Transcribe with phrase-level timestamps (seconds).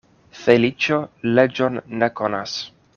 [0.45, 0.97] Feliĉo
[1.41, 2.61] leĝon ne konas.